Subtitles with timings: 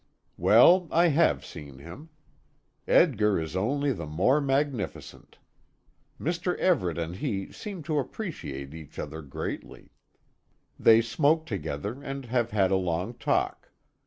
[0.35, 2.09] Well, I have seen him.
[2.87, 5.37] Edgar is only the more magnificent.
[6.19, 6.57] Mr.
[6.57, 9.91] Everet and he seem to appreciate each other greatly.
[10.79, 13.69] They smoke together and have had a long talk.